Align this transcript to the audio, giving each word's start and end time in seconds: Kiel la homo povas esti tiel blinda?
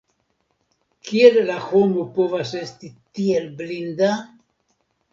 Kiel 1.09 1.37
la 1.51 1.59
homo 1.67 2.07
povas 2.17 2.57
esti 2.65 2.93
tiel 3.21 3.49
blinda? 3.63 4.15